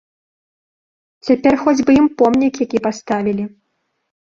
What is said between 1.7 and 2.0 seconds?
бы